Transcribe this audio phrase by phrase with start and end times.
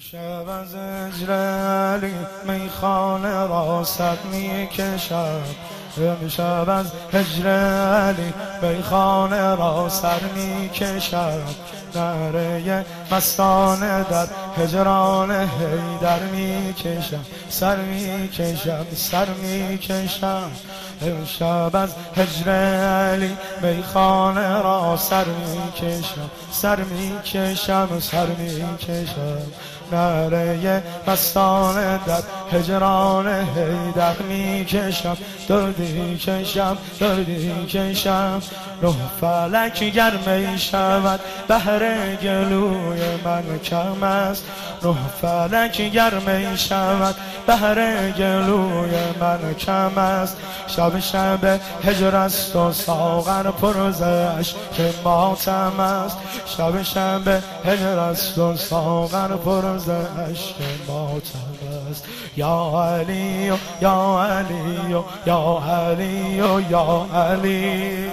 [0.00, 2.14] شب از اجرلی
[2.44, 5.40] میخانه را سد می‌کشم
[6.28, 8.32] شب از هجر علی
[8.62, 11.40] بیخانه را سر می‌کشم
[11.94, 14.26] نره مستانه در
[14.58, 20.50] هجران هیدر می‌کشم سر می‌کشم سر می‌کشم
[21.02, 29.42] امشب از هجر علی بیخانه را سر می‌کشم سر می‌کشم سر می‌کشم
[29.92, 35.16] نره مستانه در هجران هیدر می کشم
[35.48, 38.42] دردی کشم دردی کشم.
[38.82, 44.44] نه فلک گرمی شود بهر گلوی من کم است.
[44.84, 47.14] نه فلک گرمی شود
[47.46, 48.90] بهر گلوی
[49.20, 50.36] من کم است.
[50.66, 56.18] شب شب هجر است و ساغر پرزش که ماتم است.
[56.46, 61.67] شب شب هجر است و ساغر پرزش که ماتم
[62.38, 66.36] یا علی یا علی یا علی
[66.70, 68.10] یا علی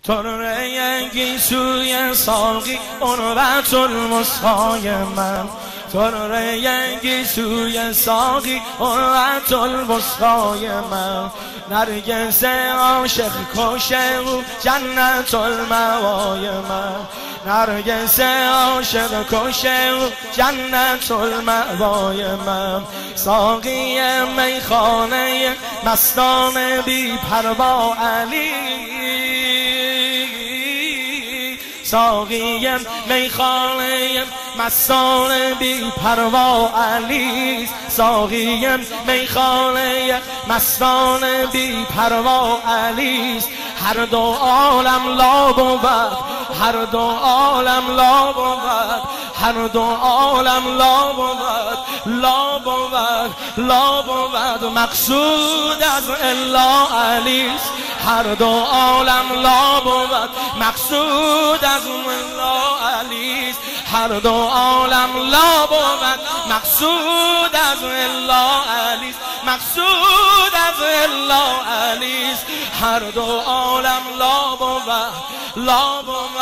[0.03, 5.49] ترنگی سوی ساقی عنوت المسخای من.
[5.93, 11.31] ترنگی سوی ساقی عنوت المسخای من.
[11.71, 16.95] نرگس عاشق کشه و جنت الموای من.
[17.45, 22.81] نرگس عاشق کشه و جنت الموای من.
[23.15, 23.99] ساقی
[24.37, 29.48] میخانه مستان بی پروا علی.
[31.91, 32.69] ساقی
[33.07, 34.23] میخانه
[34.59, 38.67] مستان بی پروا علی ساقی
[39.07, 43.39] میخانه مستان بی پروا علی
[43.83, 45.89] هر دو عالم لا بود
[46.61, 48.59] هر دو عالم لا بود.
[49.41, 51.37] هر دو عالم لا بود
[52.05, 52.93] لا بود
[53.57, 54.77] لا بود.
[54.77, 57.51] مقصود از الا علی
[58.09, 63.55] هر دو عالم لا بود مقصود از الا علی
[63.93, 66.19] هر دو عالم لا بود
[66.49, 69.15] مقصود از الا علی
[69.45, 71.43] مقصود از الا
[71.91, 72.35] علی
[72.81, 74.93] هر دو عالم لا بود
[75.55, 76.39] لا بود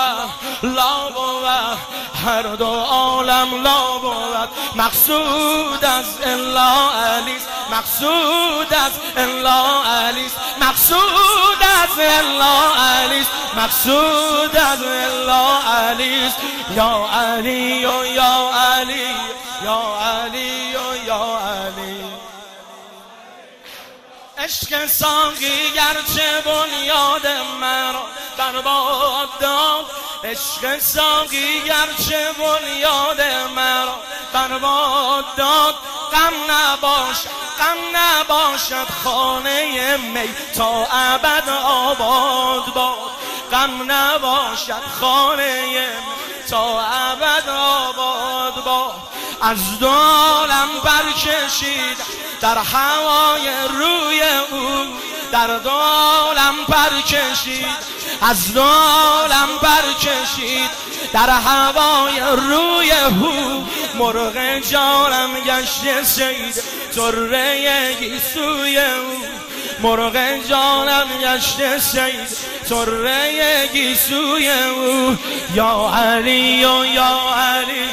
[0.63, 1.77] لا بود.
[2.25, 7.37] هر دو عالم لا بود مقصود از الا علی
[7.71, 16.31] مقصود از الا علی مقصود از الا علی مقصود از الا علی
[16.75, 19.15] یا علی و یا علی.
[19.63, 22.03] یا علی و یا علی.
[24.37, 27.27] عشق ساقی گرچه بنیاد
[27.61, 28.03] مرا
[28.37, 29.85] برباد داد.
[30.23, 33.21] عشق ساقی گرچه بنیاد
[33.55, 33.99] مرا
[34.33, 35.75] برباد داد.
[36.11, 43.11] غم نباشد غم نباشد خانه می تا ابد آباد باد.
[43.51, 48.93] غم نباشد خانه می تا ابد آباد باد.
[49.41, 51.97] از دالم برکشید
[52.41, 54.87] در هوای روی او.
[55.31, 60.69] در دالم برکشید از دالم برکشید
[61.13, 63.67] در هوای روی او.
[63.95, 66.63] مرغ جانم گشت سید
[66.97, 69.21] تره گیسوی او.
[69.79, 70.17] مرغ
[70.49, 72.37] جانم گشت سید
[72.69, 75.15] تره گیسوی او.
[75.55, 76.83] یا علی یا
[77.35, 77.85] علی.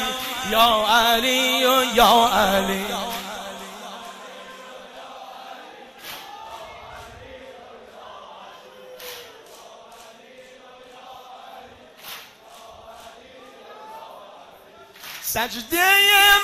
[0.51, 1.61] یا علی
[1.95, 2.85] یا علی.
[15.35, 15.83] سجده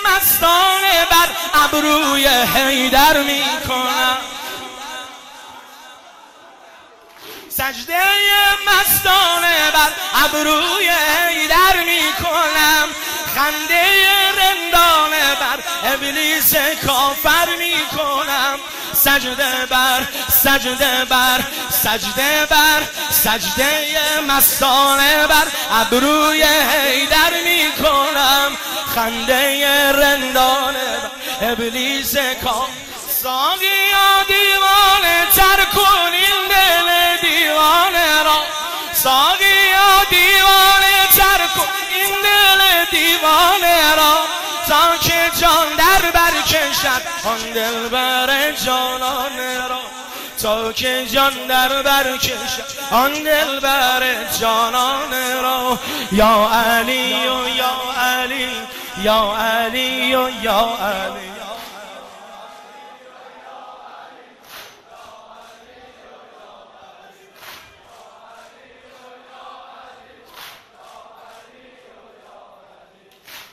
[0.06, 1.30] مستانه بر
[1.64, 4.18] ابروی حیدر می کنم
[7.50, 8.02] سجده
[8.68, 9.92] مستانه بر
[10.26, 12.88] ابروی حیدر می کنم
[13.36, 13.86] خنده
[14.32, 16.56] رندانه بر ابلیس
[16.86, 18.60] کافر می کنم
[18.94, 28.58] سجده بر سجده بر سجده بر سجده مستانه بر ابروی حیدر می کنم
[28.96, 30.98] خنده رندانه
[31.42, 32.92] بر ابلیس کافر
[33.24, 36.90] ساقیا دیوانه تر کن این دل
[37.22, 38.44] دیوانه را.
[38.94, 44.18] ساقیا دیوانه تر کن این دل دیوانه را.
[44.68, 49.82] تا که جان در بر کشد آن دل بر جانانه را.
[50.42, 54.04] تا که جان در بر کشد آن دل بر
[54.40, 55.80] جانانه را.
[56.12, 58.50] یا علی و یا علی
[59.04, 61.32] یا علی و یا علی.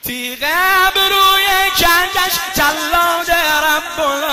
[0.05, 4.28] تیغ ابروی کنجش جلاد رب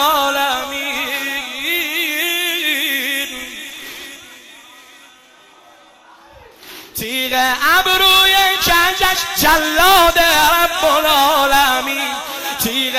[6.96, 12.16] تیغ ابروی کنجش جلاد رب العالمین
[12.64, 12.94] تیغ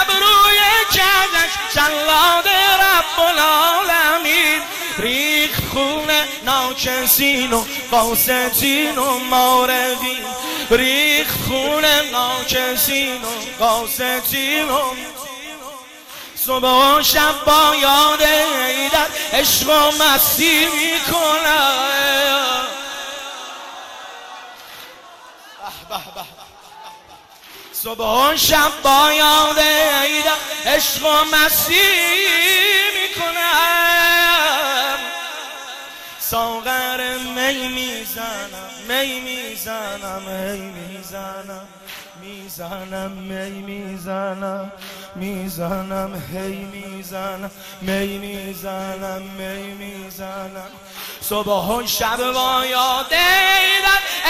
[0.00, 0.60] ابروی
[0.90, 2.48] کنجش جلاد
[2.80, 4.62] رب العالمین
[4.98, 6.10] ریخ خون
[6.44, 10.24] ناکسین و قاستین و مارقین
[10.70, 14.80] ریخ خون ناکسین و قاستین و
[16.46, 18.22] صبح و شب با یاد
[19.32, 21.92] عشق و مستی می‌کنم.
[27.72, 29.58] صبح و شب با یاد
[30.66, 31.74] عشق و مستی
[32.94, 34.98] می‌کنم.
[36.20, 41.68] ساغر می می‌زنم می می‌زنم می می‌زنم
[42.22, 44.72] می‌زنم می می‌زنم
[45.14, 50.70] می‌زنم هی می‌زنم می می‌زنم می می‌زنم.
[51.20, 53.12] صبح و شب با یاد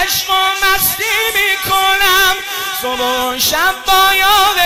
[0.02, 1.04] عشق و مستی
[1.34, 2.37] می‌کنم.
[2.82, 4.58] صبح و شب با یاد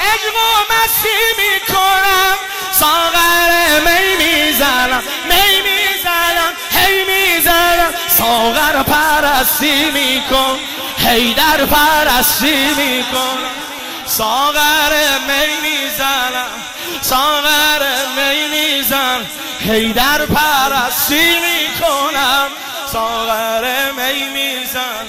[0.00, 2.36] عشق و مستی می‌کنم.
[2.72, 7.94] ساغر می می‌زنم می می‌زنم هی می‌زنم.
[8.18, 10.58] ساغر پرستی میکن
[11.34, 13.38] در پرستی میکن.
[14.06, 16.50] ساغر می می‌زنم
[17.02, 17.82] ساغر
[18.16, 19.26] می می‌زنم
[19.92, 22.48] در پرستی می‌کنم.
[22.94, 25.06] ساغر می میزن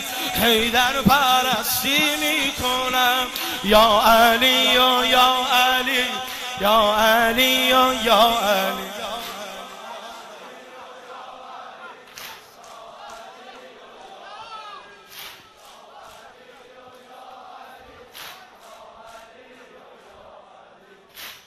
[0.70, 3.28] در پرستی می‌کنم.
[3.64, 6.06] یا علی و یا علی
[6.62, 8.96] یا علی و یا علی.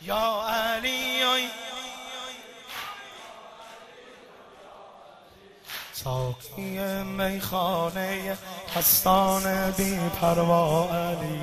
[0.03, 1.58] یا علی
[6.09, 8.39] ساقی میخانه
[8.77, 11.41] هستان بی پروا علی.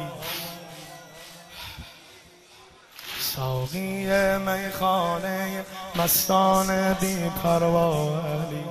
[3.20, 4.08] ساقی
[4.38, 5.66] میخانه
[5.96, 8.64] مستان بی پروا علی.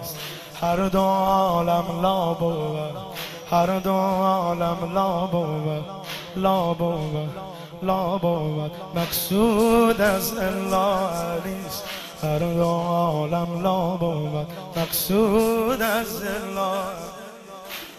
[0.61, 2.97] هر دو عالم لا بود
[3.51, 5.85] هر دو عالم لا بود
[6.37, 7.31] لا بود
[7.83, 11.85] لا بود مقصود از الله علیست.
[12.39, 14.47] دو عالم لا بود.
[14.77, 17.15] مقصود از الله.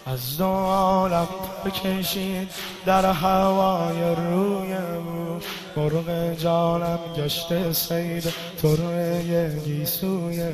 [0.06, 1.28] از دو عالم
[1.64, 2.50] بکشید
[2.86, 5.40] در هوای روی او.
[5.76, 10.52] مرغ جانم گشته سید تره گیسوی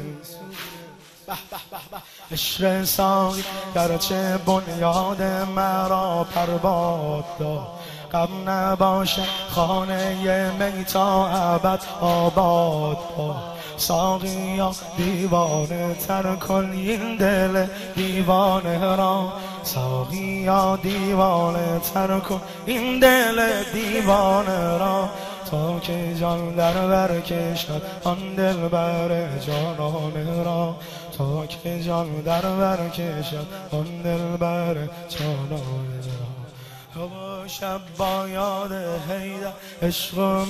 [2.33, 3.45] عشر ساقی
[3.75, 5.23] گرچه بنیاد
[5.57, 7.69] مرا پرباد داد.
[8.13, 13.52] غم نباشه خانه میتا عبد آباد با
[13.83, 19.33] ساقیا دیوانه تر کن این دل دیوانه را.
[19.63, 25.09] ساقیا دیوانه تر کن این دل دیوانه را.
[25.51, 30.77] تا که جان در کشد آن دل بر جانانه را.
[31.19, 34.75] تا که جان در کشد آن دل بر
[35.09, 37.47] جانانه را.
[37.47, 40.45] شب با یاد حیدر عشق و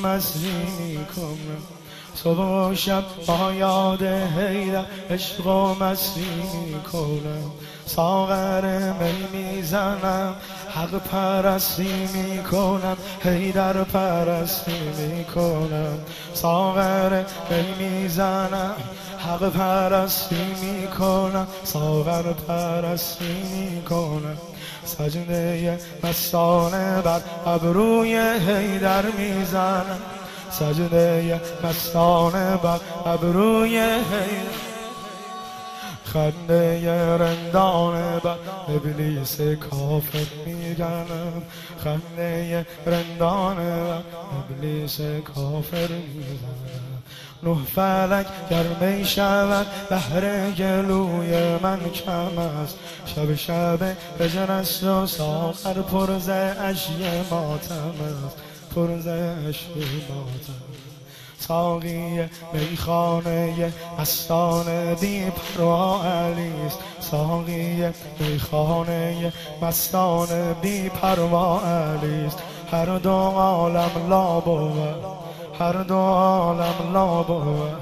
[0.79, 1.82] می‌کنم
[2.15, 6.27] صبح و شب با یاد حیدر عشق و مستی
[6.67, 7.51] می‌کنم.
[7.87, 10.35] ساغر می می‌زنم
[10.75, 12.97] حق پرستی می‌کنم.
[13.25, 15.99] حیدر پرستی می‌کنم.
[16.35, 18.75] ساغر می می‌زنم
[19.19, 21.47] حق پرستی می‌کنم.
[21.65, 24.37] ساغر پرستی می‌کنم.
[24.85, 30.01] سجده مستانه بر ابروی حیدر می‌زنم.
[30.53, 33.81] سجده مستانه بر ابروی
[36.05, 38.37] خنده رندانه بر
[38.69, 41.43] ابلیس کافر میگنم.
[41.85, 44.03] خنده رندانه بر
[44.39, 45.01] ابلیس
[45.35, 47.03] کافر می‌زنم
[47.43, 52.79] نه فلک گرمی شود بهر گلوی من کم است.
[53.07, 55.83] شب شب رجن است و ساخر
[56.61, 56.93] اشی
[57.31, 57.95] ماتم
[58.27, 58.52] است.
[58.75, 59.69] پرزه اشی
[60.09, 60.73] ماتم
[61.39, 66.79] ساقی میخانه مستان بی پروا علیست.
[67.01, 67.85] ساقی
[68.21, 70.29] میخانه مستان
[70.63, 72.39] بی پروا علیست.
[72.73, 75.05] هر دو عالم لا بود.
[75.61, 77.77] هر دو عالم لا بود.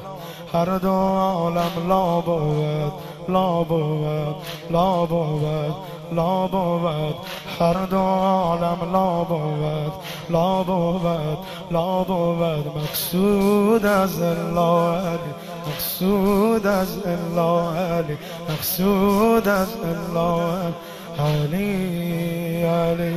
[0.53, 2.93] هر دو عالم لا بود.
[3.33, 4.37] لا بود
[4.71, 5.75] لا بود
[6.13, 7.15] لا بود
[7.61, 9.93] هر دو عالم لا بود
[10.31, 11.39] لا بود
[11.71, 15.33] لا بود مقصود از الله علی
[15.69, 18.19] مقصود از الله علی
[18.49, 20.73] مقصود از الله.
[21.19, 23.15] علی علی.